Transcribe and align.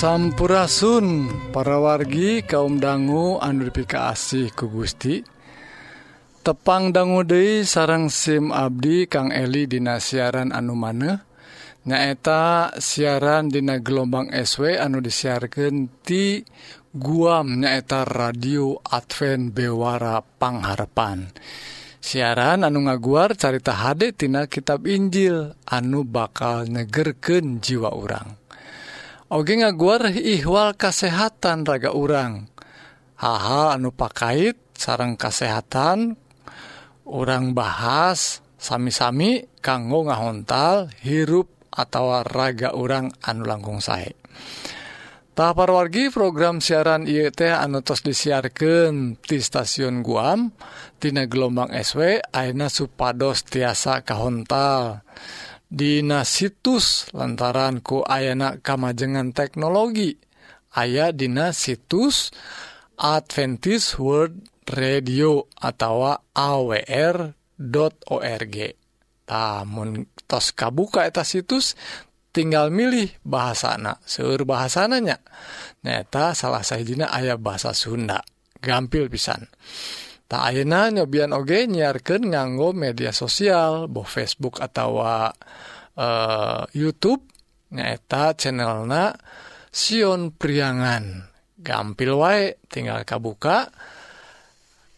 Sampurasun 0.00 1.28
para 1.52 1.76
wargi 1.76 2.40
kaum 2.40 2.80
dangu 2.80 3.36
anurifikasi 3.36 4.48
ku 4.56 4.72
Gusti. 4.72 5.20
Tepang 6.40 6.88
dangu 6.88 7.20
De 7.20 7.60
sarang 7.68 8.08
SIM 8.08 8.48
Abdi 8.48 9.04
Kang 9.04 9.28
Eli 9.28 9.68
dina 9.68 10.00
siaran 10.00 10.56
anu 10.56 10.72
maneh. 10.72 11.20
Nyaeta 11.84 12.72
siaran 12.80 13.52
dina 13.52 13.76
gelombang 13.76 14.32
SW 14.32 14.80
anu 14.80 15.04
disiarkan 15.04 16.00
ti 16.00 16.48
guam 16.96 17.60
nyaeta 17.60 18.08
radio 18.08 18.80
Advent 18.80 19.52
Bewara 19.52 20.24
Pangharapan. 20.24 21.28
Siaran 22.00 22.64
anu 22.64 22.88
ngaguar 22.88 23.36
carita 23.36 23.76
HD 23.76 24.16
tina 24.16 24.48
kitab 24.48 24.88
Injil 24.88 25.60
anu 25.68 26.08
bakal 26.08 26.72
negerken 26.72 27.60
jiwa 27.60 27.92
urang. 27.92 28.39
Oge 29.30 29.62
ngaguar 29.62 30.10
ihwal 30.10 30.74
kasehatan 30.74 31.62
raga 31.62 31.94
urang 31.94 32.50
haha 33.14 33.78
anu 33.78 33.94
pakait 33.94 34.58
sarang 34.74 35.14
kasehatan 35.14 36.18
orang 37.06 37.54
bahas 37.54 38.42
sami-sami 38.58 39.46
kanggo 39.62 40.02
ngahontal 40.10 40.90
hirup 41.06 41.46
atau 41.70 42.26
raga 42.26 42.74
urang 42.74 43.14
anu 43.22 43.46
langkung 43.46 43.78
sae 43.78 44.18
Tahapar 45.30 45.70
wargi 45.78 46.10
program 46.10 46.58
siaran 46.58 47.06
IET 47.06 47.38
anu 47.54 47.86
tos 47.86 48.02
disiarkan 48.02 49.14
di 49.14 49.38
stasiun 49.38 50.02
Guam 50.02 50.50
Tina 50.98 51.30
gelombang 51.30 51.70
SW 51.70 52.18
Aina 52.34 52.66
supados 52.66 53.46
tiasa 53.46 54.02
kahontal. 54.02 55.06
Dina 55.70 56.26
situs 56.26 57.06
lantaranku 57.14 58.02
ayana 58.02 58.58
kamajengan 58.58 59.30
teknologi. 59.30 60.18
Aya 60.74 61.14
dina 61.14 61.54
situs 61.54 62.34
Adventist 62.98 63.94
World 64.02 64.50
radio 64.66 65.46
atau 65.54 66.10
awr.org 66.34 67.36
namun 69.30 70.10
tos 70.26 70.50
kabuka 70.50 71.06
eta 71.06 71.22
situs 71.22 71.78
tinggal 72.34 72.74
milih 72.74 73.14
bahasa 73.22 73.78
anak 73.78 74.02
seur 74.02 74.42
bahasananya. 74.42 75.22
Nyata 75.86 76.34
salah 76.34 76.66
saya 76.66 76.82
jina 76.82 77.14
ayah 77.14 77.38
bahasa 77.38 77.70
Sunda. 77.70 78.26
Gampil 78.58 79.06
pisan. 79.06 79.46
Aina 80.30 80.94
nyobian 80.94 81.34
oge 81.34 81.66
nyiarkan 81.66 82.30
nganggo 82.30 82.70
media 82.70 83.10
sosial 83.10 83.90
boh 83.90 84.06
Facebook 84.06 84.62
atau 84.62 85.02
uh, 85.02 85.34
uh, 85.98 86.62
YouTube 86.70 87.26
nyaeta 87.74 88.38
channelna 88.38 89.18
Sion 89.74 90.30
Priangan 90.30 91.26
gampil 91.58 92.14
wae 92.14 92.62
tinggal 92.70 93.02
kabuka 93.02 93.74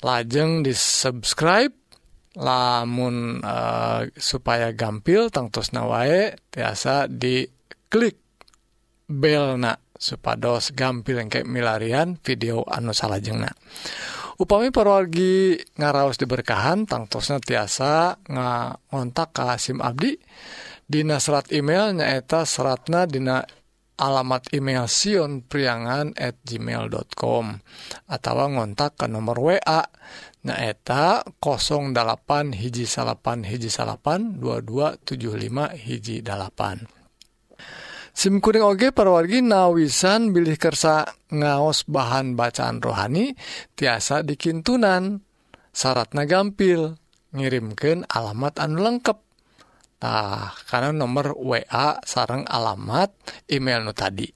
lajeng 0.05 0.61
di 0.61 0.77
subscribe 0.77 1.73
lamun 2.37 3.41
uh, 3.41 4.05
supaya 4.17 4.73
gampil 4.77 5.33
tangtos 5.33 5.73
nawae 5.73 6.37
tiasa 6.53 7.09
di 7.09 7.45
klik 7.89 8.21
belna 9.09 9.77
supados 9.97 10.73
gampil 10.73 11.21
engke 11.25 11.45
milarian 11.45 12.17
video 12.21 12.65
anu 12.65 12.97
salajengna. 12.97 13.53
upami 14.41 14.73
perwargi 14.73 15.59
ngaraos 15.77 16.17
diberkahan 16.17 16.89
tangtosnya 16.89 17.41
tiasa 17.43 18.21
ngontak 18.89 19.37
ka 19.37 19.57
SIM 19.57 19.81
Abdi. 19.81 20.17
Dina 20.87 21.17
serat 21.17 21.49
email 21.57 21.97
nyaeta 21.97 22.45
seratna 22.45 23.09
Dina 23.09 23.41
alamat 23.97 24.51
email 24.53 24.91
Sion 24.91 25.41
priangan 25.45 26.13
at 26.19 26.37
gmail.com 26.45 27.45
atau 28.11 28.35
ngontak 28.51 28.99
ke 29.01 29.07
nomor 29.09 29.39
WA 29.41 29.81
nyaeta 30.43 31.23
08 31.39 32.59
hiji 32.59 32.85
salapan 32.85 33.47
hiji 33.47 33.71
salapan 33.71 34.43
2275 34.43 35.79
hiji 35.79 36.21
dalapan. 36.21 37.02
SIMkuring 38.13 38.61
oge 38.61 38.93
perwargi 38.93 39.41
nawisan 39.41 40.37
bilih 40.37 40.61
kersa 40.61 41.09
ngaos 41.33 41.89
bahan 41.89 42.37
bacaan 42.37 42.85
rohani 42.85 43.33
tiasa 43.73 44.21
dikintunan. 44.21 45.25
Syaratna 45.73 46.29
gampil 46.29 47.01
ngirimkan 47.33 48.05
alamat 48.13 48.61
anu 48.61 48.85
lengkaptah 48.85 50.53
karena 50.69 50.93
nomor 50.93 51.33
WA 51.41 51.97
sarang 52.05 52.45
alamat 52.45 53.17
email 53.49 53.81
nu 53.81 53.97
tadi. 53.97 54.29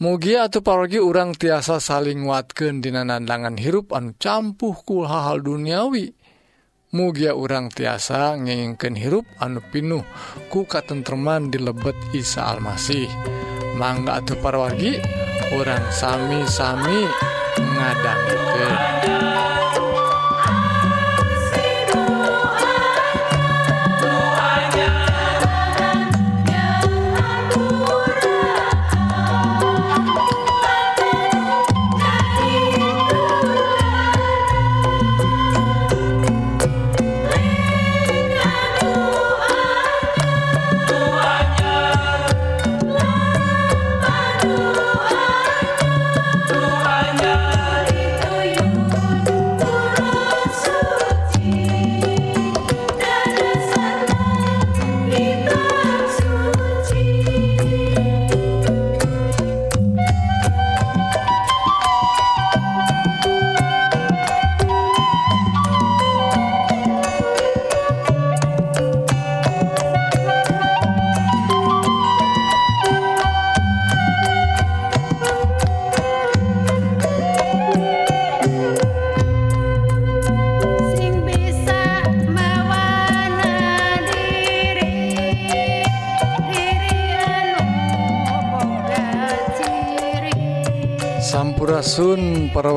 Mugi 0.00 0.40
atau 0.40 0.64
pargi 0.64 0.96
urang 0.96 1.36
tiasa 1.36 1.76
saling 1.76 2.24
watken 2.24 2.80
dinanandangan 2.80 3.60
hirup 3.60 3.92
anu 3.92 4.16
campuhkul 4.16 5.04
hal-hal 5.04 5.44
duniawi. 5.44 6.15
mugia 6.96 7.36
urang 7.36 7.68
tiasa 7.68 8.40
ngingken 8.40 8.96
hirup 8.96 9.28
anu 9.36 9.60
pinuh 9.60 10.00
ku 10.48 10.64
katentreman 10.64 11.52
di 11.52 11.60
lebet 11.60 11.92
Isa 12.16 12.48
Almasih. 12.48 13.12
Mangga 13.76 14.24
atuh 14.24 14.40
parwargi 14.40 14.96
orang 15.52 15.84
sami-sami 15.92 17.04
ngadang 17.60 18.25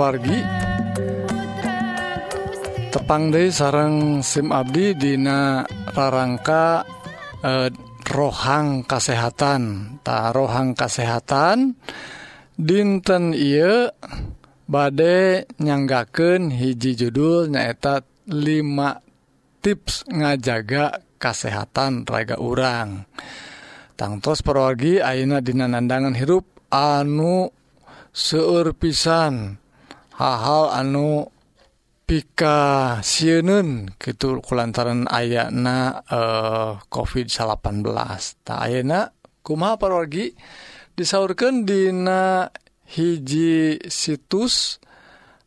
wargi 0.10 0.42
tepang 2.90 3.30
De 3.30 3.54
sarang 3.54 4.26
SIM 4.26 4.50
Abdi 4.50 4.98
Dina 4.98 5.62
rarangka 5.94 6.82
eh, 7.46 7.70
rohang 8.10 8.90
kasehatan. 8.90 9.62
Ta 10.02 10.34
rohang 10.34 10.74
kasehatan 10.74 11.78
dinten 12.58 13.38
Ieu 13.38 13.94
bade 14.66 15.46
nyanggakeun 15.62 16.58
hiji 16.58 16.98
judul 16.98 17.54
nyaeta 17.54 18.02
5 18.26 19.62
tips 19.62 20.10
ngajaga 20.10 21.06
kesehatan 21.22 22.10
raga 22.10 22.42
urang. 22.42 23.06
Tangtos 23.94 24.42
perwargi 24.42 25.06
Aina 25.06 25.38
nandangan 25.38 26.18
hirup 26.18 26.50
anu 26.74 27.54
seueur 28.10 28.74
pisan. 28.74 29.69
hal-hal 30.20 30.76
anu 30.76 31.32
pika 32.04 33.00
siun 33.00 33.96
gitu 33.96 34.44
kulantaran 34.44 35.08
ayana 35.08 36.04
eh, 36.04 36.72
covid 36.92 37.32
18 37.32 38.44
tak 38.44 38.60
ayeuna 38.60 39.16
kumaha 39.50 39.82
parwargi? 39.82 40.36
Disaurkan 40.94 41.64
dina 41.64 42.52
hiji 42.92 43.82
situs 43.88 44.78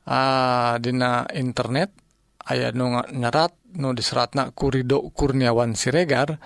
uh, 0.09 0.75
dina 0.83 1.29
internet. 1.31 1.95
Aya 2.43 2.75
nu 2.75 2.99
nyerat 3.15 3.55
nu 3.79 3.95
diseratna 3.95 4.51
kurido 4.51 5.13
Kurniawan 5.15 5.79
Siregar. 5.79 6.43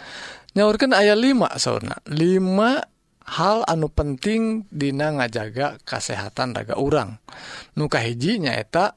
Nyaurkeun 0.53 0.93
aya 0.93 1.17
5 1.17 1.57
sauna 1.57 1.97
5 2.05 2.96
hal 3.27 3.67
anu 3.67 3.91
penting 3.91 4.71
Dina 4.71 5.11
ngajaga 5.15 5.83
kesehatan 5.83 6.55
raga 6.55 6.79
urang. 6.79 7.19
Nuka 7.75 7.99
hiji 8.01 8.39
nyaeta 8.39 8.95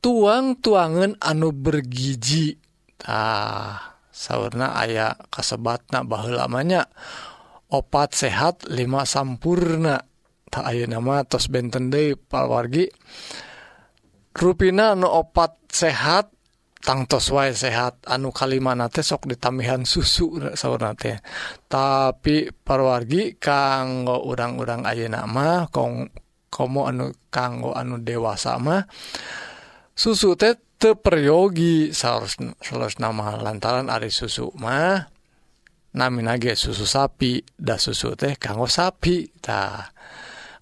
tuang 0.00 0.56
tuangan 0.60 1.20
anu 1.20 1.52
bergiji. 1.52 2.56
Ah 3.04 4.00
sauna 4.08 4.72
aya 4.74 5.12
kasebatna 5.28 6.02
bah 6.08 6.24
lamanya 6.24 6.88
opat 7.68 8.16
sehat 8.16 8.64
5 8.66 8.80
sampurna. 9.04 10.00
Tak 10.46 10.64
aya 10.64 10.88
nama 10.88 11.26
tos 11.26 11.52
benten 11.52 11.92
De 11.92 12.16
palwargi 12.16 12.88
ruina 14.36 14.92
anu 14.92 15.08
opat 15.08 15.56
sehat 15.72 16.35
tangtos 16.86 17.34
wae 17.34 17.50
sehat 17.50 18.06
anu 18.06 18.30
kalimana 18.30 18.86
teh 18.86 19.02
sok 19.02 19.26
ditamihan 19.26 19.82
susu 19.82 20.54
sauna 20.54 20.94
teh 20.94 21.18
tapi 21.66 22.54
perwargi 22.54 23.34
kanggo 23.42 24.22
urang-urang 24.22 24.86
ayeuna 24.86 25.26
mah 25.26 25.66
kong 25.74 26.06
komo 26.46 26.86
anu 26.86 27.10
kanggo 27.26 27.74
anu 27.74 27.98
dewasa 27.98 28.62
mah 28.62 28.86
susu 29.98 30.38
teh 30.38 30.54
teu 30.78 30.94
peryogi 30.94 31.90
saros 31.90 32.38
nama 33.02 33.34
lantaran 33.42 33.90
ari 33.90 34.14
susu 34.14 34.54
mah 34.54 35.10
naminage 35.98 36.54
susu 36.54 36.86
sapi 36.86 37.42
da 37.58 37.82
susu 37.82 38.14
teh 38.14 38.38
kanggo 38.38 38.70
sapi 38.70 39.42
tah 39.42 39.90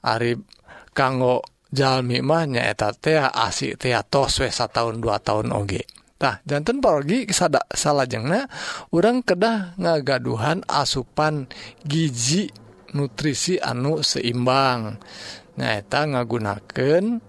ari 0.01 0.33
kanggo 0.97 1.45
jalmi 1.69 2.25
mah 2.25 2.49
nyaeta 2.49 2.97
teh 2.97 3.21
asi 3.21 3.77
teh 3.77 3.93
tos 4.09 4.41
we 4.41 4.49
tahun 4.49 5.05
dua 5.05 5.21
tahun 5.21 5.53
oge. 5.53 5.85
Nah 6.25 6.41
jantan 6.41 6.81
pergi 6.81 7.29
sada 7.29 7.61
salahjengna 7.69 8.49
orang 8.97 9.21
kedah 9.21 9.77
ngagaduhan 9.77 10.65
asupan 10.65 11.45
gizi 11.85 12.49
nutrisi 12.97 13.61
anu 13.61 14.01
seimbang. 14.01 14.97
Nyaeta 15.61 16.09
ngagunaken 16.09 17.21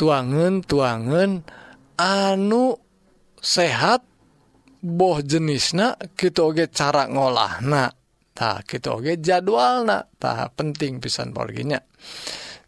tuangan 0.00 0.64
tuangan 0.64 1.44
anu 2.00 2.80
sehat 3.36 4.00
boh 4.80 5.20
jenisna 5.20 5.94
kita 6.16 6.40
oge 6.40 6.72
cara 6.72 7.06
ngolah 7.06 7.60
na 7.62 7.92
tak 8.32 8.64
kita 8.66 8.96
oge 8.96 9.20
jadwal 9.20 9.84
na 9.86 10.02
tak 10.18 10.58
penting 10.58 10.98
pisan 10.98 11.30
porginya 11.30 11.78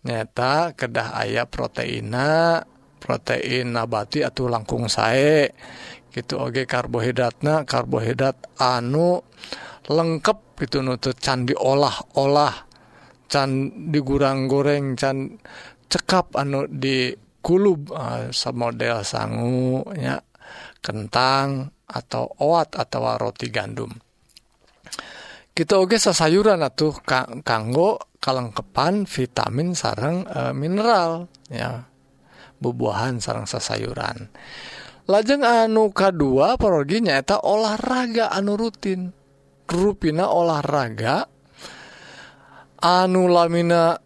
nyata 0.05 0.77
kedah 0.79 1.19
ayah 1.25 1.49
proteina 1.49 2.63
protein 3.05 3.77
nabati 3.77 4.25
atau 4.25 4.49
langkung 4.49 4.89
sae. 4.89 5.53
Gitu 6.09 6.41
oge 6.41 6.65
karbohidratna 6.65 7.69
karbohidrat 7.69 8.57
anu 8.57 9.21
lengkap 9.85 10.57
gitu 10.65 10.81
nutut 10.81 11.21
can 11.21 11.45
diolah-olah 11.45 12.65
can 13.29 13.69
digurang 13.93 14.49
goreng 14.49 14.97
can 14.97 15.37
cekap 15.93 16.33
anu 16.39 16.65
di 16.71 17.13
kulub 17.45 17.93
uh, 17.93 18.33
model 18.57 19.05
sangu 19.05 19.85
ya 20.01 20.17
kentang 20.81 21.69
atau 21.85 22.25
oat 22.41 22.73
atau 22.73 23.05
roti 23.21 23.53
gandum. 23.53 23.93
Kita 25.55 25.79
oge 25.79 26.03
sayuran 26.03 26.67
atuh 26.67 26.99
kanggo 27.47 28.03
kalengkepan 28.19 29.07
vitamin 29.07 29.71
sarang 29.79 30.27
e, 30.27 30.51
mineral 30.51 31.31
ya 31.47 31.87
bubuahan 32.59 33.19
sarang 33.19 33.47
sayuran. 33.47 34.31
Lajeng 35.05 35.45
anu 35.45 35.93
K2 35.93 36.57
pergi 36.57 37.05
nyaeta 37.05 37.45
olahraga 37.45 38.33
anu 38.33 38.57
rutin. 38.57 39.13
Ruina 39.65 40.29
olahraga 40.29 41.25
anu 42.81 43.29
lamina 43.33 43.97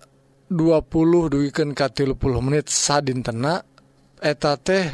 20 0.50 1.34
duken 1.34 1.70
ka 1.74 1.90
30 1.90 2.14
menit 2.40 2.70
sadin 2.70 3.26
tena 3.26 3.58
eta 4.22 4.54
teh 4.58 4.90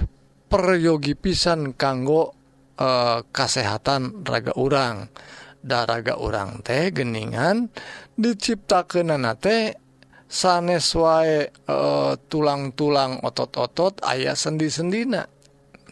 peryogi 0.49 1.15
pisan 1.17 1.77
kanggo 1.77 2.33
e, 2.77 2.89
kasehatan 3.25 4.25
raga 4.25 4.53
urang. 4.61 5.09
Daraga 5.65 6.21
urang 6.21 6.61
teh 6.61 6.93
geningan 6.93 7.73
diciptakan 8.21 9.09
nana 9.09 9.33
teh 9.41 9.73
sanes 10.35 10.91
wae 10.99 11.47
uh, 11.71 12.19
e, 12.19 12.21
tulang-tulang 12.27 13.23
otot-otot 13.23 14.03
ayah 14.11 14.35
sendi-sendina. 14.35 15.31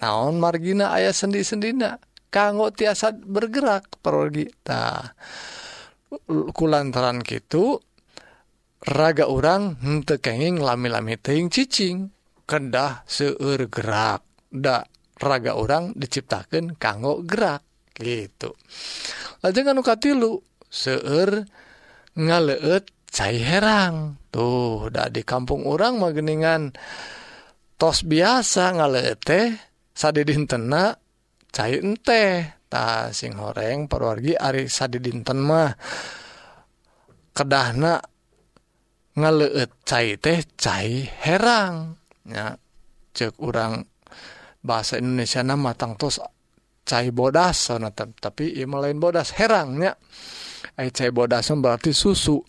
Naon 0.02 0.42
margina 0.42 0.90
ayah 0.98 1.14
sendi-sendina? 1.14 2.02
Kanggo 2.26 2.74
tiasa 2.74 3.14
bergerak 3.14 4.02
pergi 4.02 4.50
ta 4.66 5.14
kulantaran 6.56 7.22
gitu 7.22 7.78
raga 8.82 9.30
orang 9.30 9.78
henteu 9.78 10.18
kenging 10.18 10.58
lami-lami 10.58 11.14
teing 11.22 11.46
cicing. 11.46 12.10
Kedah 12.42 13.06
seueur 13.06 13.70
gerak. 13.70 14.26
Da 14.50 14.82
raga 15.22 15.54
orang 15.54 15.94
diciptakan 15.94 16.74
kanggo 16.82 17.22
gerak. 17.22 17.62
Gitu. 17.94 18.50
Lajeng 19.44 19.70
anu 19.70 19.86
katilu 19.86 20.42
seueur 20.66 21.46
ngaleut 22.18 23.01
cair 23.12 23.44
herang. 23.44 24.16
Tuh 24.32 24.88
udah 24.88 25.12
di 25.12 25.20
kampung 25.22 25.68
urang 25.68 26.00
mageningan 26.00 26.72
tos 27.76 28.08
biasa 28.08 28.80
ngalete 28.80 29.60
teh 29.92 30.24
dintena 30.24 30.96
cair 31.52 31.84
ente. 31.84 32.56
Ta 32.72 33.12
sing 33.12 33.36
horeng 33.36 33.84
perwargi 33.84 34.32
ari 34.32 34.64
sadidinten 34.64 35.36
mah. 35.36 35.76
Kedahna 37.36 38.00
ngaleut 39.12 39.84
cai 39.84 40.16
teh 40.16 40.40
cai 40.56 41.04
herang. 41.04 42.00
Ya 42.24 42.56
cek 43.12 43.36
urang 43.44 43.84
bahasa 44.64 44.96
Indonesia 44.96 45.44
nama 45.44 45.76
matang 45.76 46.00
tos 46.00 46.16
cai 46.82 47.12
bodas 47.12 47.68
so, 47.68 47.76
tapi 48.18 48.56
ieu 48.56 48.66
lain 48.66 48.98
bodas 48.98 49.36
herangnya 49.36 49.94
ai 50.80 50.88
cai 50.88 51.12
bodas 51.12 51.52
berarti 51.52 51.92
susu. 51.92 52.40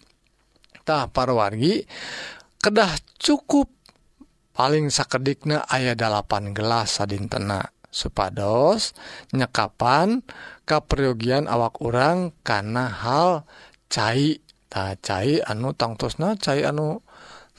tah 0.84 1.08
parwargi 1.10 1.84
kedah 2.60 2.96
cukup. 3.20 3.72
Paling 4.54 4.94
sakedikna 4.94 5.66
aya 5.66 5.98
8 5.98 6.54
gelas 6.54 7.02
sadintena. 7.02 7.74
Supados 7.90 8.94
nyekapan 9.34 10.22
kaperyogian 10.66 11.50
awak 11.50 11.82
orang 11.82 12.32
karena 12.46 12.86
hal 12.90 13.50
cai. 13.90 14.40
Ta 14.70 14.98
cai 14.98 15.38
anu 15.46 15.70
tangtosna 15.78 16.34
cai 16.34 16.66
anu 16.66 17.06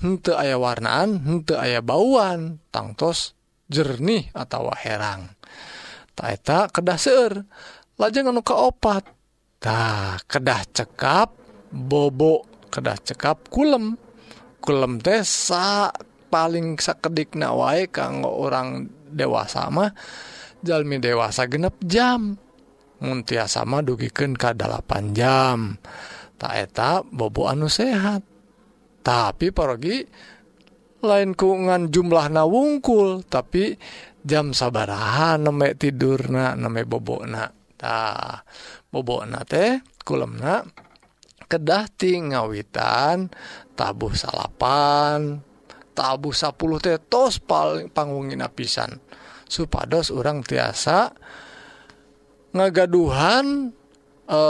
hente 0.03 0.35
ayah 0.35 0.59
warnaan 0.59 1.23
hente 1.23 1.55
ayah 1.59 1.83
bauan. 1.83 2.59
Tangtos 2.71 3.39
jernih 3.71 4.31
atau 4.35 4.71
herang. 4.75 5.35
Taeta 6.15 6.71
kedah 6.71 6.99
seueur 6.99 7.43
lajeng 7.99 8.31
anu 8.31 8.43
kaopat. 8.43 9.07
Tah 9.59 10.19
kedah 10.31 10.63
cekap 10.75 11.35
bobo 11.75 12.54
kedah 12.75 12.99
cekap. 12.99 13.47
Kulem. 13.47 13.95
Kulem 14.59 14.99
desa 14.99 15.95
paling 16.27 16.75
sakedikna 16.83 17.55
wae 17.55 17.87
kanggo 17.87 18.27
orang 18.27 18.91
dewasa 19.07 19.71
mah 19.71 19.95
jalmi 20.67 20.99
dewasa 20.99 21.47
genep 21.47 21.79
jam. 21.87 22.35
Muntia 23.05 23.47
sama 23.47 23.85
dugiken 23.85 24.35
ka 24.35 24.57
8 24.57 25.15
jam. 25.15 25.79
Taeta 26.41 27.05
bobo 27.07 27.47
anu 27.47 27.71
sehat. 27.71 28.25
Tapi 29.05 29.53
pergi 29.53 30.01
lain 31.05 31.37
kungan 31.37 31.93
jumlah 31.93 32.33
na 32.33 32.49
wungkul 32.49 33.29
tapi 33.29 33.77
jam 34.25 34.57
sabaraha 34.57 35.37
nemek 35.37 35.77
tidurna 35.77 36.57
neme 36.57 36.89
bobona. 36.89 37.45
Ta 37.77 38.41
bobona 38.89 39.45
teh 39.45 39.85
kulemna 40.01 40.65
kedahti 41.55 42.19
ngawitan 42.19 43.31
tabuh 43.79 44.11
salapan 44.11 45.39
tabuh 45.95 46.35
10 46.35 46.59
tetos 46.83 47.39
paling 47.39 47.87
panggungin 47.95 48.43
pisan. 48.51 48.99
Supados 49.47 50.11
orang 50.11 50.43
tiasa 50.43 51.15
ngagaduhan 52.51 53.71
e, 54.27 54.41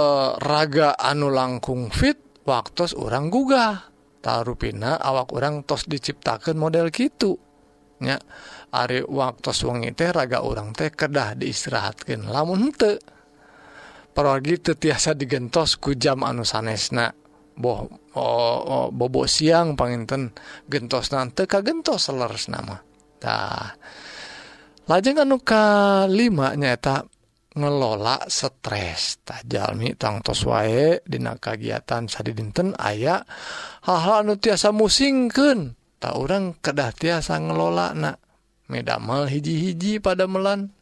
raga 0.40 0.96
anu 0.96 1.28
langkung 1.28 1.92
fit 1.92 2.16
waktu 2.48 2.96
orang 2.96 3.28
gugah. 3.28 3.92
Tarupina 4.24 4.96
awak 4.96 5.36
orang 5.36 5.68
tos 5.68 5.84
diciptakan 5.84 6.56
model 6.56 6.88
gitu 6.88 7.36
nya 8.00 8.16
Ari 8.72 9.06
waktu 9.06 9.52
wengi 9.68 9.92
teh 9.92 10.10
raga 10.10 10.40
orang 10.40 10.72
teh 10.72 10.88
kedah 10.88 11.36
diistirahatkan 11.36 12.26
lamun 12.26 12.72
henteu 12.72 12.96
perorgi 14.14 14.62
tetiasa 14.62 15.18
digentos 15.18 15.76
ku 15.76 15.98
jam 15.98 16.22
anu 16.22 16.46
sanesna. 16.46 17.10
Boh 17.54 17.86
oh, 18.18 18.58
oh, 18.62 18.86
bobo 18.90 19.30
siang 19.30 19.78
panginten 19.78 20.34
gentos 20.66 21.14
nante 21.14 21.46
ka 21.46 21.62
gentos 21.62 22.10
seleres 22.10 22.50
nama 22.50 22.82
tah 23.22 23.78
lajeng 24.90 25.22
anu 25.22 25.38
kalima 25.38 26.54
nyata 26.58 27.06
ngelola 27.54 28.26
stres. 28.26 29.22
Tajjalmi 29.22 29.94
tangtos 29.94 30.42
wae 30.46 30.98
dina 31.06 31.38
kagiatan 31.38 32.10
sad 32.10 32.26
dinten 32.34 32.74
aya 32.74 33.22
hal-hal 33.86 34.26
anu 34.26 34.34
tiasa 34.38 34.74
musingkeun. 34.74 35.78
Tak 36.02 36.14
orang 36.18 36.58
kedah 36.58 36.90
tiasa 36.90 37.38
ngelola 37.38 37.94
nak 37.94 38.18
medamel 38.68 39.30
hiji-hiji 39.30 40.02
pada 40.02 40.26
melan 40.26 40.74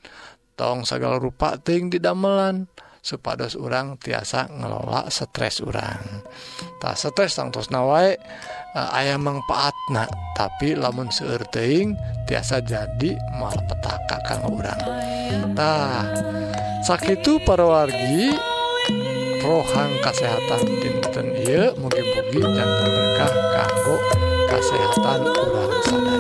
tong 0.57 0.83
segala 0.89 1.21
rupa 1.21 1.61
ting 1.61 1.93
di 1.93 2.03
damelan 2.03 2.67
supados 3.02 3.59
orang 3.59 3.99
tiasa 3.99 4.47
ngelola 4.47 5.11
stres 5.11 5.59
orang 5.59 6.23
tak 6.78 6.94
stres 6.94 7.35
tangtos 7.35 7.66
nawai 7.75 8.14
eh, 8.78 8.97
ayam 8.97 9.26
manfaatna 9.26 10.06
tapi 10.38 10.78
lamun 10.78 11.11
seerteing 11.11 11.99
tiasa 12.30 12.62
jadi 12.62 13.18
malapetaka 13.42 14.16
kanggo 14.23 14.62
orang 14.62 14.80
nah 15.59 16.06
sakit 16.87 17.26
itu 17.26 17.42
para 17.42 17.66
wargi 17.66 18.30
rohang 19.42 19.92
kesehatan 19.99 20.62
dinten 20.78 21.26
iya 21.42 21.75
mugi-mugi 21.75 22.38
jangan 22.38 22.87
berkah 22.87 23.35
kanggo 23.50 23.97
kesehatan 24.47 25.21
orang 25.26 25.75
sadar 25.82 26.12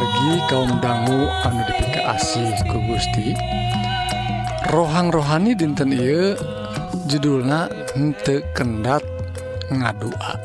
wargi 0.00 0.40
kaum 0.48 0.80
dangu 0.80 1.28
anu 1.44 1.60
dipika 1.68 2.16
asih 2.16 2.56
ku 2.72 2.80
Gusti. 2.88 3.36
Rohang 4.72 5.12
rohani 5.12 5.52
dinten 5.52 5.92
Ieu 5.92 6.32
judulna 7.04 7.68
hente 7.92 8.40
kendat 8.56 9.04
ngadua. 9.68 10.40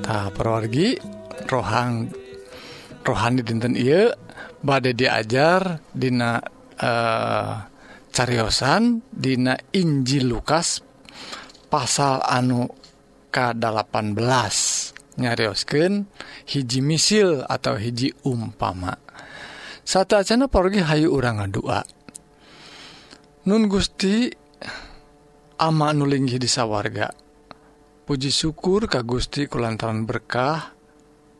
Para 0.00 0.32
perwargi 0.32 0.96
rohang 1.52 2.08
rohani 3.04 3.44
dinten 3.44 3.76
Ieu 3.76 4.08
bade 4.64 4.96
diajar 4.96 5.84
Dina 5.92 6.40
uh, 6.80 7.52
cariosan 8.08 9.04
Dina 9.12 9.52
Injil 9.76 10.32
Lukas 10.32 10.80
pasal 11.68 12.24
anu 12.24 12.72
ke-18 13.28 14.56
nyariosken 15.14 15.92
dan 15.92 16.12
hiji 16.44 16.80
misil 16.84 17.44
atau 17.48 17.76
hiji 17.76 18.12
umpama. 18.24 18.96
Satu 19.84 20.16
acana 20.16 20.48
porgi 20.48 20.80
Hayu 20.80 21.12
urang 21.12 21.40
ngadua. 21.40 21.84
Nun 23.44 23.68
Gusti 23.68 24.32
ama 25.60 25.92
nulinggih 25.92 26.40
di 26.40 26.48
sawarga. 26.48 27.12
Puji 28.04 28.32
syukur 28.32 28.88
ka 28.88 29.04
Gusti 29.04 29.48
kulantaran 29.48 30.08
berkah 30.08 30.72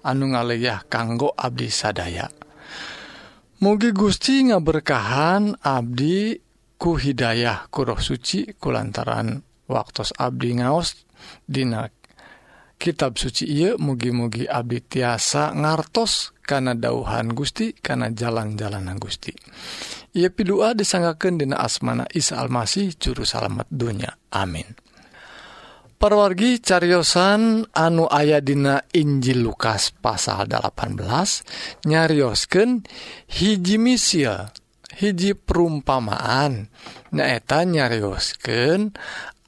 anu 0.04 0.32
ngaleyah 0.32 0.84
kanggo 0.88 1.32
Abdi 1.32 1.68
sadaya. 1.72 2.28
Mugi 3.64 3.96
Gusti 3.96 4.44
ngaberkahan 4.44 5.64
Abdi 5.64 6.36
ku 6.76 7.00
Hidayah 7.00 7.72
kuroh 7.72 7.96
suci 7.96 8.52
kulantaran 8.60 9.40
waktu 9.68 10.04
Abdi 10.20 10.60
ngaos 10.60 11.08
Dina 11.48 11.88
kitab 12.78 13.16
suci 13.16 13.48
ia 13.48 13.78
mugi-mugi 13.80 14.44
Abdi 14.44 14.82
tiasa 14.84 15.54
ngartos 15.54 16.34
karena 16.44 16.76
dauhan 16.76 17.32
Gusti 17.32 17.72
karena 17.72 18.12
jalan-jalanan 18.12 19.00
Gusti. 19.00 19.32
Ia 20.14 20.30
pidua 20.30 20.76
disanggakeun 20.76 21.40
dina 21.40 21.58
asmana 21.58 22.06
Isa 22.12 22.38
Almasih 22.38 22.94
juru 22.94 23.26
salamet 23.26 23.66
dunya. 23.72 24.14
Amin. 24.30 24.68
Perwargi 25.94 26.60
cariyosan 26.60 27.64
anu 27.72 28.04
aya 28.12 28.44
dina 28.44 28.84
Injil 28.92 29.40
Lukas 29.40 29.88
pasal 29.88 30.44
18 30.44 31.88
nyariosken 31.88 32.84
hiji 33.32 33.80
misil 33.80 34.52
hiji 35.00 35.32
perumpamaan. 35.32 36.68
Nyaeta 37.14 37.64
nyariosken 37.64 38.92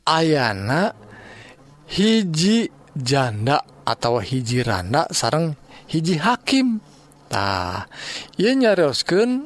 ayana 0.08 0.96
hiji 1.90 2.72
janda 2.96 3.60
atau 3.84 4.18
hiji 4.18 4.64
randa 4.64 5.04
sareng 5.12 5.54
hiji 5.92 6.16
hakim. 6.16 6.80
Nah 7.30 7.84
ia 8.40 8.52
nyariosken 8.56 9.44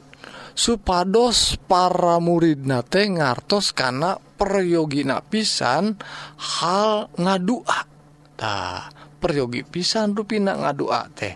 supados 0.55 1.59
para 1.67 2.23
murid 2.23 2.63
nate 2.65 3.11
ngartos 3.11 3.75
karena 3.75 4.17
peryoogina 4.17 5.21
pisan 5.21 5.99
hal 6.39 7.11
ngadua. 7.19 7.79
Nah 8.41 8.89
peryogi 9.21 9.67
pisan 9.67 10.15
rupina 10.15 10.57
ngadua 10.57 11.11
teh. 11.13 11.35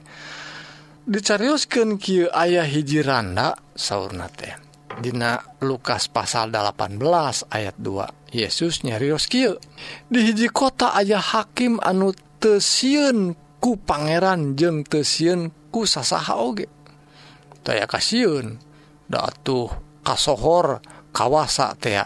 Dicariosken 1.04 2.00
kieu 2.00 2.33
ayah 2.33 2.64
hiji 2.64 3.04
randa 3.04 3.52
sauurnate 3.76 4.56
Dina 4.94 5.37
Lukas 5.61 6.09
pasal 6.09 6.49
18 6.49 6.97
ayat 7.50 7.76
2 7.76 8.24
Yesus 8.34 8.82
nyariosski 8.82 9.46
dihiji 10.10 10.50
kota 10.50 10.90
ayah 10.98 11.22
hakim 11.22 11.78
anu 11.78 12.10
teun 12.42 13.38
ku 13.62 13.78
Pangeran 13.78 14.58
jeng 14.58 14.82
teun 14.82 15.54
ku 15.70 15.86
sasaha 15.86 16.34
oge. 16.42 16.66
Saya 17.62 17.86
kasiun 17.86 18.58
datuh 19.06 19.70
kasohor 20.02 20.82
kawasa 21.14 21.78
tea. 21.78 22.02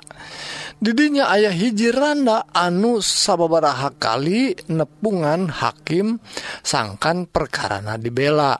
Didinya 0.78 1.32
ayah 1.34 1.50
hiji 1.50 1.90
randa 1.90 2.46
anu 2.54 3.02
sababaraha 3.02 3.96
kali 3.98 4.54
nepungan 4.70 5.50
hakim 5.50 6.22
sangkan 6.62 7.26
perkarana 7.26 7.98
dibela 7.98 8.54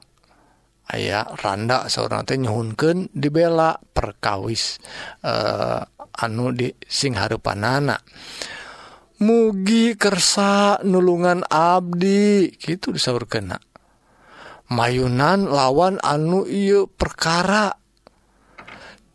aya 0.88 1.22
randa 1.38 1.86
seorang 1.86 2.24
nyuhunkeun 2.26 3.12
dibela 3.12 3.76
perkawis 3.78 4.80
eh 5.22 5.84
anu 6.18 6.50
di 6.50 6.70
sing 6.82 7.14
harepanana 7.14 7.98
mugi 9.22 9.94
kersa 9.94 10.82
nulungan 10.82 11.46
Abdi 11.46 12.54
gitu 12.58 12.94
disaur 12.94 13.26
kena 13.26 13.58
mayunan 14.68 15.48
lawan 15.48 15.96
anu 16.04 16.44
iu 16.44 16.88
perkara. 16.88 17.72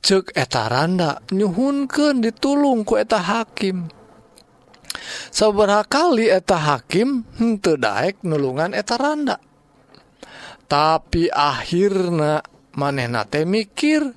Cek 0.04 0.36
etaranda 0.36 1.24
nyuhunkeun 1.32 2.20
ditulung 2.20 2.84
ku 2.84 3.00
eta 3.00 3.24
hakim. 3.24 3.88
Seberkali 5.32 6.28
eta 6.28 6.60
hakim 6.60 7.24
hente 7.40 7.80
Daek 7.80 8.20
nulungan 8.28 8.76
eta 8.76 9.00
randa. 9.00 9.40
Tapi 10.68 11.32
akhirnya 11.32 12.44
manehna 12.76 13.24
teh 13.24 13.48
mikir 13.48 14.12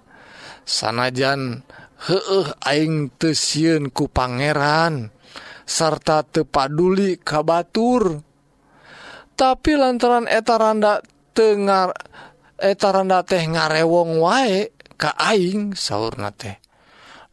sanajan 0.66 1.62
hee 2.04 2.44
aing 2.68 3.16
tesieun 3.16 3.88
ku 3.88 4.12
Pangeran 4.12 5.08
sarta 5.64 6.20
tepaduli 6.22 7.16
kabatur 7.16 8.20
tapi 9.36 9.72
lantaran 9.80 10.28
eta 10.28 10.56
randa 10.60 11.00
Tengar 11.36 11.92
etaranda 12.56 13.20
teh 13.20 13.44
ngarewong 13.44 14.24
wae 14.24 14.72
ka 14.96 15.12
aing 15.20 15.76
saurna 15.76 16.32
teh 16.32 16.56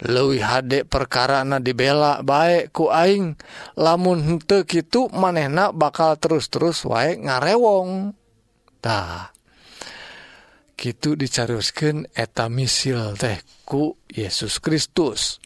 leuwih 0.03 0.43
hade 0.43 0.83
perkara 0.83 1.47
na 1.47 1.63
dibela 1.63 2.19
baik 2.19 2.75
ku 2.75 2.91
aing 2.91 3.39
lamun 3.79 4.19
henteu 4.19 4.67
kitu 4.67 5.07
manehna 5.15 5.71
bakal 5.71 6.19
terus-terus 6.19 6.83
wae 6.83 7.15
ngarewong. 7.15 8.11
Tah 8.83 9.31
gitu 10.83 11.15
dicaruskan 11.15 12.11
eta 12.11 12.51
misil 12.51 13.15
tehku 13.15 13.95
Yesus 14.11 14.59
Kristus. 14.59 15.39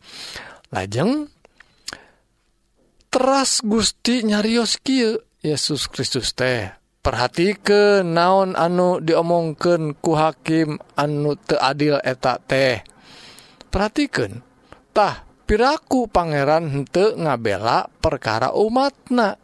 Lajeng 0.73 1.29
teras 3.13 3.61
Gusti 3.61 4.25
nyarios 4.25 4.81
kieu 4.81 5.21
Yesus 5.45 5.85
Kristus 5.93 6.33
teh. 6.33 6.73
Perhatikeun 7.05 8.17
naon 8.17 8.57
anu 8.57 8.97
diomongken 8.97 9.93
ku 10.01 10.17
hakim 10.17 10.81
anu 10.97 11.37
teadil 11.37 12.01
eta 12.01 12.41
teh. 12.41 12.81
Perhatikantah 13.69 15.21
piraku 15.45 16.09
Pangeran 16.09 16.65
hente 16.65 17.13
ngabela 17.13 17.85
perkara 18.01 18.57
umatna. 18.57 19.37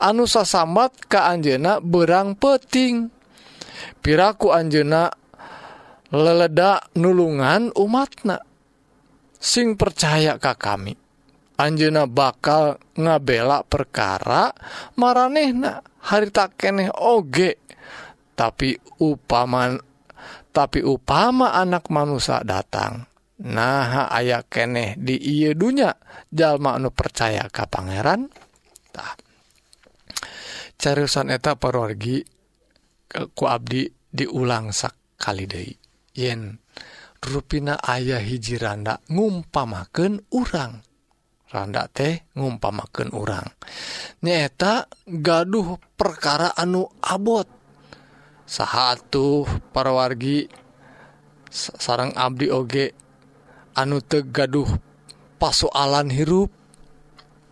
Anu 0.00 0.24
sasambat 0.24 1.10
ke 1.12 1.20
Anjena 1.20 1.82
berang 1.84 2.38
peting 2.38 3.12
piraku 4.00 4.54
Anjena 4.54 5.10
leledak 6.10 6.90
nulungan 6.98 7.70
umatna. 7.74 8.42
Sing 9.36 9.76
percaya 9.76 10.40
ka 10.40 10.56
kami 10.56 11.06
Anjena 11.56 12.04
bakal 12.04 12.76
ngabela 13.00 13.64
perkara 13.64 14.52
maranehna 15.00 15.80
harita 16.04 16.52
keneh 16.52 16.92
oge. 16.92 17.56
Tapi 18.36 18.76
upaman 19.00 19.80
tapi 20.52 20.84
upama 20.84 21.56
anak 21.56 21.88
manusia 21.88 22.44
datang 22.44 23.08
nah 23.36 24.08
aya 24.08 24.40
keneh 24.40 24.96
di 24.96 25.20
ieu 25.20 25.52
dunya 25.52 25.92
jalma 26.28 26.76
anu 26.76 26.92
percaya 26.92 27.48
ka 27.48 27.64
pangeran. 27.64 28.28
Tah. 28.92 29.16
Cariusan 30.76 31.32
eta 31.32 31.56
parwargi 31.56 32.20
ku 33.32 33.44
abdi 33.48 33.88
diulang 34.12 34.76
sakali 34.76 35.48
deui. 35.48 35.85
yen 36.16 36.56
ruina 37.20 37.76
ayah 37.84 38.22
hiji 38.22 38.56
randa 38.56 38.98
ngumpamaken 39.12 40.24
urang. 40.32 40.80
Randa 41.46 41.86
teh 41.86 42.26
ngumpamaken 42.34 43.14
urang. 43.14 43.46
Nyaeta 44.24 44.90
gaduh 45.06 45.78
perkara 45.94 46.50
anu 46.58 46.90
abot. 46.98 47.46
Satu 48.46 49.46
parawargi 49.70 50.46
sarang 51.50 52.14
Abdi 52.14 52.46
Oge 52.50 52.86
anu 53.78 54.02
tegaduh 54.02 54.66
pasoalan 55.38 56.10
hirup. 56.10 56.50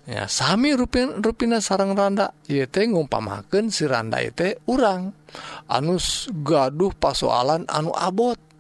Ya 0.05 0.29
sami 0.29 0.77
ruin 0.77 1.25
ruina 1.25 1.65
sarang 1.65 1.97
randa 1.97 2.37
yete 2.51 2.85
ngumpamaken 2.85 3.73
si 3.73 3.89
randa 3.89 4.21
ete 4.21 4.59
urang. 4.69 5.15
Anus 5.71 6.29
gaduh 6.31 6.93
pasoalan 6.99 7.65
anu 7.71 7.95
abot. 7.95 8.54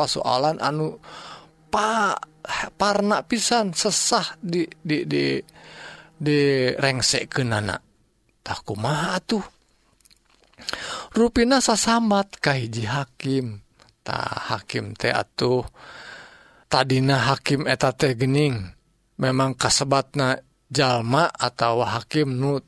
persoalan 0.00 0.56
anu 0.64 0.96
pa 1.68 2.16
parna 2.80 3.20
pisan 3.20 3.76
sesah 3.76 4.40
di 4.40 4.64
di 4.80 5.04
di 5.04 5.36
di 6.16 6.40
rengsek 6.72 7.28
ke 7.28 7.42
nana 7.44 7.76
takku 8.40 8.74
rupina 8.74 9.20
tuh 9.22 9.44
ruina 11.14 11.58
sasamat 11.60 12.40
kahiji 12.40 12.84
hakim. 12.88 13.60
Tah 14.00 14.56
hakim 14.56 14.96
teh 14.96 15.12
atuh 15.12 15.64
tadina 16.72 17.30
hakim 17.30 17.68
eta 17.68 17.92
teh 17.92 18.16
gening. 18.16 18.72
Memang 19.20 19.52
kasebatna 19.52 20.40
jalma 20.72 21.28
atau 21.28 21.84
hakim 21.84 22.40
nut 22.40 22.64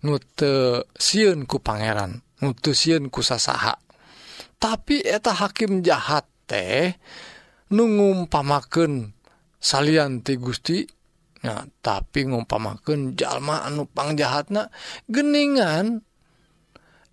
nute 0.00 0.88
siun 0.96 1.44
ku 1.44 1.60
pangeran 1.60 2.24
nutu 2.40 2.72
siun 2.72 3.12
ku 3.12 3.20
sasaha. 3.20 3.76
Tapi 4.56 5.04
eta 5.04 5.36
hakim 5.36 5.84
jahat. 5.84 6.24
teh 6.46 6.92
nungumpamaken 7.72 9.12
salanti 9.58 10.34
Gusti. 10.36 10.84
Nah, 11.44 11.60
tapi 11.84 12.24
ngumpamaken 12.24 13.20
jalma 13.20 13.68
anupang 13.68 14.16
jahatna 14.16 14.72
geningan. 15.04 16.00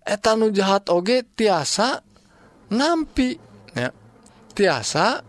Eta 0.02 0.32
nu 0.34 0.48
jahat 0.48 0.88
oge 0.88 1.20
tiasa 1.36 2.00
nampi. 2.72 3.36
Ya. 3.76 3.92
tiasa 4.52 5.24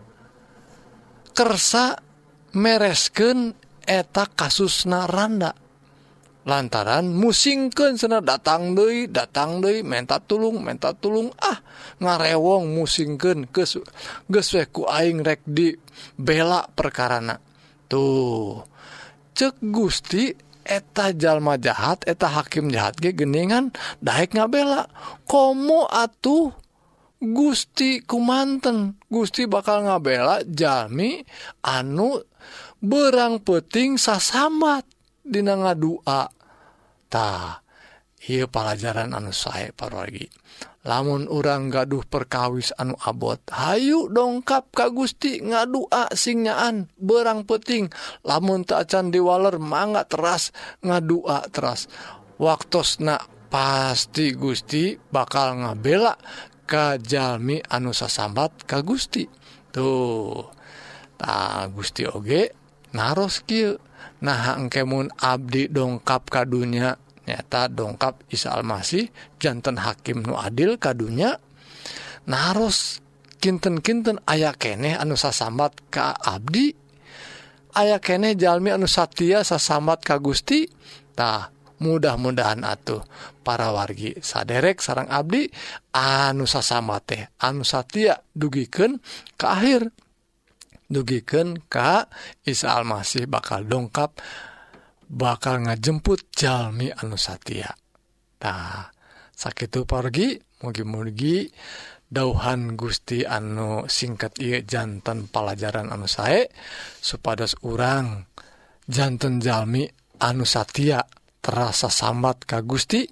kersa 1.32 1.96
meresken 2.56 3.56
eta 3.84 4.24
kasusna 4.28 5.08
randa. 5.08 5.63
lantaran 6.44 7.08
musingken 7.16 7.96
sena 7.96 8.20
datang 8.20 8.76
Dei 8.76 9.08
datang 9.08 9.64
Dei 9.64 9.80
menta 9.80 10.20
tulung 10.20 10.60
menta 10.60 10.92
tulung 10.92 11.32
ah 11.40 11.58
ngarewong 12.00 12.68
musingken 12.68 13.48
ku 13.48 14.82
aing 14.84 15.24
rek 15.24 15.40
di 15.48 15.72
bela 16.16 16.68
perkarana. 16.68 17.40
Tuh 17.88 18.60
cek 19.34 19.60
Gusti 19.60 20.32
eta 20.64 21.12
jalma 21.12 21.60
jahat 21.60 22.04
eta 22.08 22.28
hakim 22.28 22.72
jahat 22.72 22.96
ge 23.00 23.16
geningan 23.16 23.72
daek 24.04 24.36
ngabela. 24.36 24.88
Komo 25.24 25.88
atuh 25.88 26.52
Gusti 27.24 28.04
kumanten. 28.04 29.00
Gusti 29.08 29.48
bakal 29.48 29.88
ngabela 29.88 30.44
Jami 30.44 31.24
anu 31.64 32.20
berang 32.84 33.40
peting 33.40 33.96
sasambat 33.96 34.84
Dina 35.24 35.56
ngadua 35.56 36.28
tah 37.08 37.64
ieu 38.28 38.44
pelajaran 38.48 39.16
anu 39.16 39.32
sae 39.32 39.72
parogi. 39.72 40.28
Lamun 40.84 41.32
urang 41.32 41.72
gaduh 41.72 42.04
perkawis 42.04 42.76
anu 42.76 42.92
abot 43.08 43.40
hayu 43.48 44.12
dongkap 44.12 44.68
ka 44.68 44.92
Gusti 44.92 45.40
ngadua 45.40 46.12
singnyaaan 46.12 46.92
berang 47.00 47.48
peting 47.48 47.88
lamun 48.20 48.68
tacan 48.68 49.08
diwaler 49.08 49.56
mangga 49.56 50.04
teras 50.04 50.52
ngadua 50.84 51.48
teras. 51.48 51.88
Waktosna 52.36 53.16
pasti 53.48 54.36
Gusti 54.36 54.92
bakal 54.98 55.64
ngabela 55.64 56.12
Kajalmi 56.64 57.60
anu 57.60 57.92
sasambat 57.92 58.64
ka 58.64 58.80
Gusti. 58.80 59.28
Tuh 59.68 60.48
tah 61.16 61.68
Gusti 61.68 62.08
Oge 62.08 62.52
naros 62.96 63.44
kieu. 63.44 63.80
nah 64.24 64.56
engkemun 64.56 65.12
Abdi 65.20 65.68
dongkap 65.68 66.32
kadunya 66.32 66.96
nyata 67.28 67.68
dongkap 67.68 68.24
Isa 68.32 68.56
Almasih 68.56 69.12
jantan 69.36 69.76
Hakim 69.76 70.24
Nu 70.24 70.40
Adil 70.40 70.80
kadunya 70.80 71.36
nah 72.24 72.56
harus 72.56 73.04
kinten-kinten 73.44 74.24
aya 74.24 74.56
keneh 74.56 74.96
anu 74.96 75.20
sasambat 75.20 75.76
ka 75.92 76.16
Abdi 76.16 76.72
aya 77.74 77.98
keneh 77.98 78.38
jalmi 78.38 78.70
anu 78.70 78.86
Satya 78.86 79.42
sasambat 79.42 80.00
ka 80.06 80.16
Gusti. 80.22 80.70
Tah 81.14 81.50
mudah-mudahan 81.78 82.62
atuh 82.66 83.02
para 83.46 83.70
wargi 83.70 84.18
saderek 84.18 84.82
sarang 84.82 85.10
Abdi 85.10 85.46
anu 85.94 86.46
sasama 86.46 86.98
teh 87.02 87.28
anu 87.42 87.66
Satya 87.66 88.22
dugiken 88.32 89.02
ke 89.36 89.46
akhir. 89.46 89.90
dugiken 90.94 91.58
Ka 91.66 92.06
Isa 92.46 92.78
Almasih 92.78 93.26
bakal 93.26 93.66
dongkap 93.66 94.22
bakal 95.10 95.66
ngajemput 95.66 96.30
Jalmi 96.30 96.94
anu 96.94 97.18
Satyatah 97.18 98.94
sakit 99.34 99.82
pergi 99.82 100.38
mugi-mugi 100.62 101.50
dauhan 102.06 102.78
Gusti 102.78 103.26
anu 103.26 103.90
singkat 103.90 104.38
ieu 104.38 104.62
jantan 104.62 105.26
pelajaran 105.26 105.90
anu 105.90 106.06
saya 106.06 106.46
supados 107.02 107.58
urang 107.66 108.30
jantan 108.86 109.42
Jalmi 109.42 109.90
anu 110.22 110.46
Satya 110.46 111.02
terasa 111.42 111.90
sambat 111.90 112.46
Ka 112.46 112.62
Gusti 112.62 113.04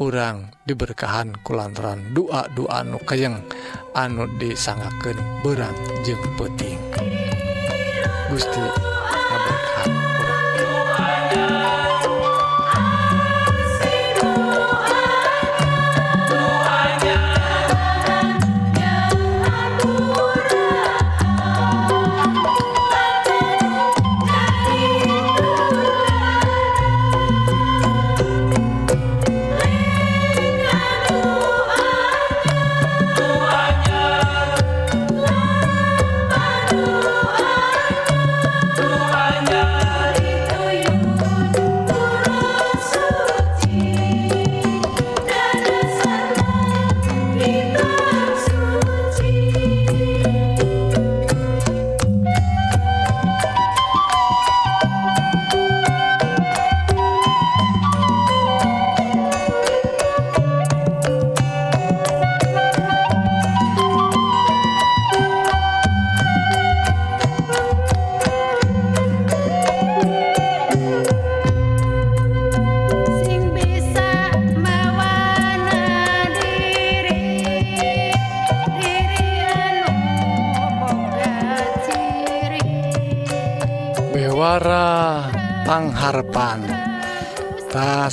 orang 0.00 0.50
diberkahan 0.64 1.44
kulantaran 1.44 2.10
doa-doa 2.16 2.82
anu 2.82 2.98
kayeng 3.04 3.38
anu 3.92 4.26
disangaken 4.40 5.44
berang 5.44 5.76
jeng 6.02 6.20
peting 6.40 6.80
Gostei. 8.30 8.89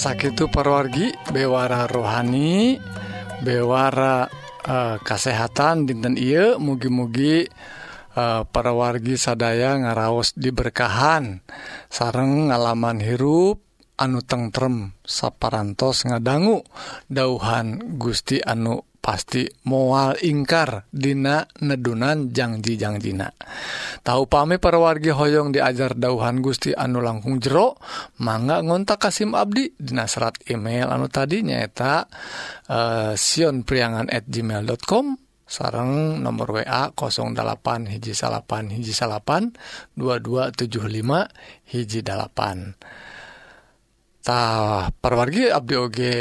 sakitu 0.07 0.47
parwargi 0.47 1.11
bewara 1.35 1.83
rohani 1.83 2.79
bewara 3.43 4.31
eh, 4.63 4.71
uh, 4.71 4.95
kesehatan 5.03 5.83
dinten 5.83 6.15
Ieu 6.15 6.55
mugi-mugi 6.63 7.43
eh, 7.43 7.51
uh, 8.15 8.47
para 8.47 8.71
wargi 8.71 9.19
sadaya 9.19 9.75
ngaraos 9.75 10.31
diberkahan. 10.39 11.43
Sareng 11.91 12.47
ngalaman 12.47 13.03
hirup 13.03 13.59
anu 13.99 14.23
tengrem 14.23 14.95
saparantos 15.03 16.07
ngadangu 16.07 16.63
dauhan 17.11 17.99
Gusti 17.99 18.39
anu 18.39 18.86
pasti 18.99 19.47
mual 19.69 20.19
ingkar 20.19 20.89
Dina 20.91 21.47
neddunan 21.63 22.33
janjijangjina 22.33 23.31
tahu 24.03 24.27
pame 24.27 24.59
perwargi 24.59 25.15
Hoong 25.15 25.55
diajar 25.55 25.95
dauhan 25.95 26.43
Gusti 26.43 26.75
anu 26.75 26.99
langkung 26.99 27.39
jero 27.39 27.79
mangga 28.19 28.59
ngontak 28.59 29.07
Kasim 29.07 29.37
Abdi 29.37 29.77
Dina 29.79 30.09
serat 30.09 30.41
email 30.51 30.91
anu 30.91 31.07
tadi 31.07 31.45
nyaeta 31.45 32.03
eh, 32.67 32.75
uh, 32.75 33.13
Sion 33.15 33.63
priangan 33.63 34.11
at 34.11 34.27
gmail.com 34.27 35.27
sarang 35.47 36.19
nomor 36.19 36.59
WA 36.59 36.91
08 36.91 37.87
hiji 37.87 38.11
salapan 38.11 38.67
hiji 38.67 38.91
salapan 38.91 39.55
2275 39.95 41.71
hiji 41.71 42.03
dalapan 42.03 42.75
tah 44.27 44.91
perwargi 44.91 45.47
Abdi 45.47 45.75
Oge 45.79 46.13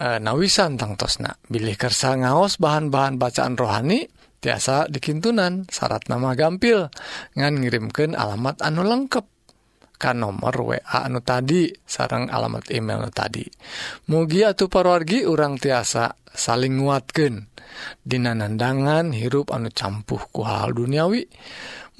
Eh, 0.00 0.16
nawisan 0.16 0.80
tangtosna 0.80 1.36
bilih 1.52 1.76
kersa 1.76 2.16
ngaos 2.16 2.56
bahan-bahan 2.56 3.20
bacaan 3.20 3.52
rohani 3.52 4.08
tiasa 4.40 4.88
dikintunan 4.88 5.68
syarat 5.68 6.08
nama 6.08 6.32
gampil 6.32 6.88
ngan 7.36 7.60
ngirimkan 7.60 8.16
alamat 8.16 8.64
anu 8.64 8.80
lengkap 8.80 9.28
kan 10.00 10.24
nomor 10.24 10.56
WA 10.56 10.80
anu 11.04 11.20
tadi 11.20 11.68
sarang 11.84 12.32
alamat 12.32 12.72
email 12.72 13.04
anu 13.04 13.12
tadi. 13.12 13.44
Mugi 14.08 14.40
atau 14.40 14.72
parwargi 14.72 15.28
urang 15.28 15.60
tiasa 15.60 16.16
saling 16.32 16.80
nguatkan 16.80 17.52
Dina 18.00 18.32
nandangan 18.32 19.12
hirup 19.12 19.52
anu 19.52 19.68
campuh 19.68 20.32
ku 20.32 20.48
hal 20.48 20.72
duniawi 20.72 21.28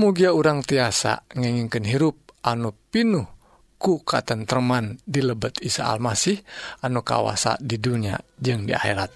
mugia 0.01 0.33
urang 0.33 0.65
tiasa 0.65 1.29
ngingken 1.37 1.85
hirup 1.85 2.17
anu 2.41 2.73
pinuh 2.89 3.40
ku 3.81 4.05
katenteman 4.05 5.01
di 5.09 5.25
lebet 5.25 5.57
Isa 5.65 5.89
Almasih 5.89 6.37
anu 6.85 7.01
kawasa 7.01 7.57
di 7.57 7.81
dunia 7.81 8.21
jeung 8.37 8.69
di 8.69 8.77
akhirat. 8.77 9.09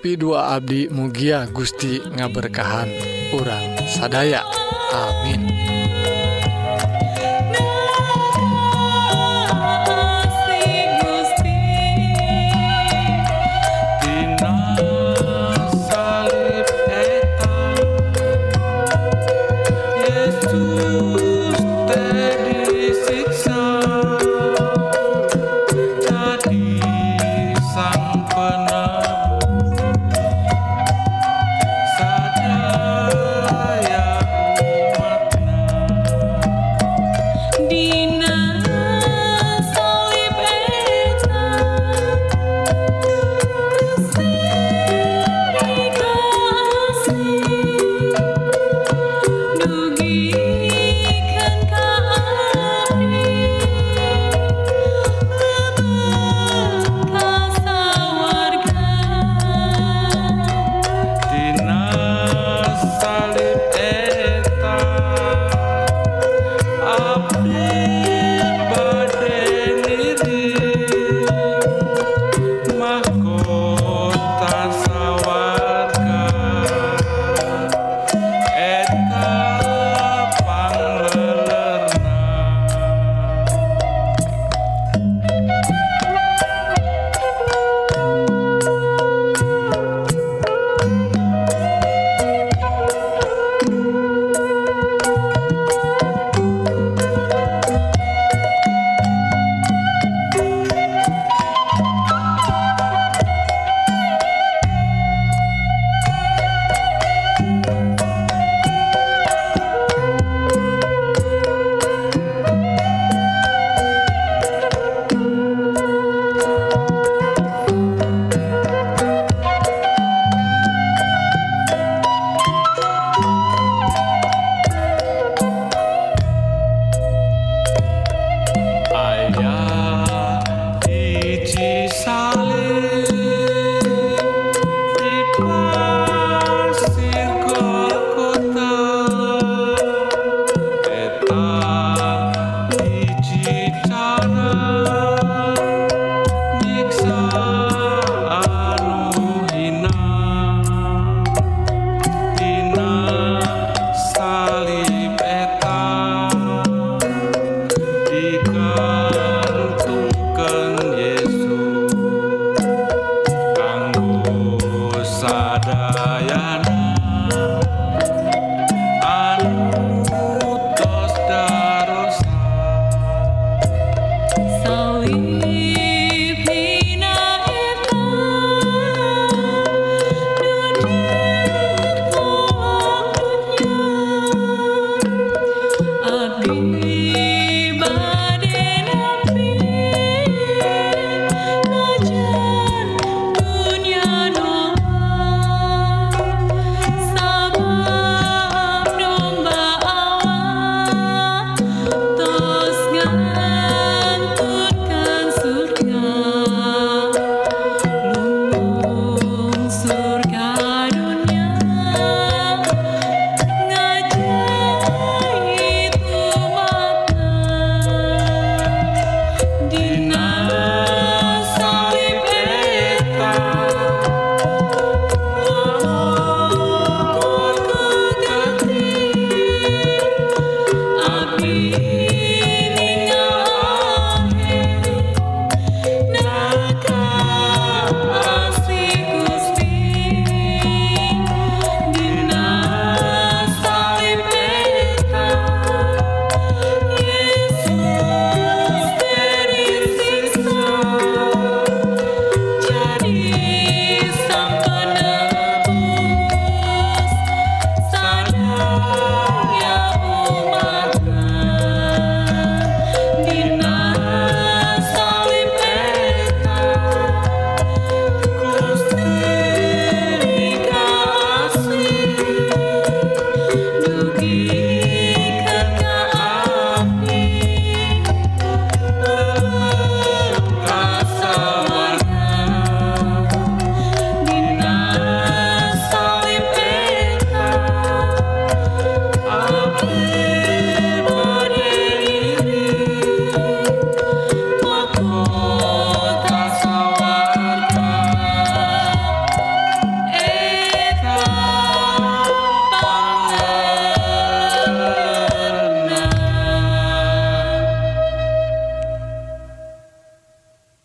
P2 0.00 0.24
Abdi 0.34 0.90
Mugia 0.90 1.46
Gusti 1.52 2.02
ngaberkahan 2.02 2.88
urang 3.36 3.78
sadaya. 3.86 4.42
Amin. 4.90 5.49